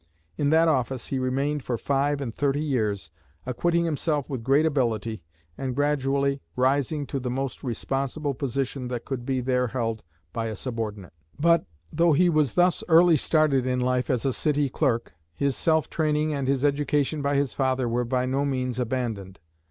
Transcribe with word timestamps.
In 0.35 0.49
that 0.49 0.67
office 0.67 1.09
he 1.09 1.19
remained 1.19 1.63
for 1.63 1.77
five 1.77 2.21
and 2.21 2.33
thirty 2.33 2.59
years, 2.63 3.11
acquitting 3.45 3.85
himself 3.85 4.27
with 4.27 4.41
great 4.43 4.65
ability, 4.65 5.21
and 5.59 5.75
gradually 5.75 6.41
rising 6.55 7.05
to 7.05 7.19
the 7.19 7.29
most 7.29 7.63
responsible 7.63 8.33
position 8.33 8.87
that 8.87 9.05
could 9.05 9.27
be 9.27 9.41
there 9.41 9.67
held 9.67 10.03
by 10.33 10.47
a 10.47 10.55
subordinate. 10.55 11.13
But, 11.39 11.67
though 11.93 12.13
he 12.13 12.29
was 12.29 12.55
thus 12.55 12.83
early 12.87 13.15
started 13.15 13.67
in 13.67 13.79
life 13.79 14.09
as 14.09 14.25
a 14.25 14.33
city 14.33 14.69
clerk, 14.69 15.13
his 15.35 15.55
self 15.55 15.87
training 15.87 16.33
and 16.33 16.47
his 16.47 16.65
education 16.65 17.21
by 17.21 17.35
his 17.35 17.53
father 17.53 17.87
were 17.87 18.03
by 18.03 18.25
no 18.25 18.43
means 18.43 18.79
abandoned. 18.79 19.39